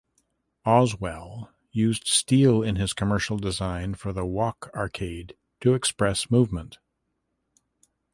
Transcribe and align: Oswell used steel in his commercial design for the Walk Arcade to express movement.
Oswell 0.65 1.51
used 1.71 2.07
steel 2.07 2.63
in 2.63 2.75
his 2.75 2.91
commercial 2.91 3.37
design 3.37 3.93
for 3.93 4.11
the 4.11 4.25
Walk 4.25 4.71
Arcade 4.73 5.35
to 5.59 5.75
express 5.75 6.31
movement. 6.31 6.79